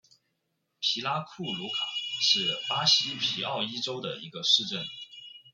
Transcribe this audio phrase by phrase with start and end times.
[0.79, 1.75] 皮拉库鲁卡
[2.21, 4.83] 是巴西皮奥伊州的一个市镇。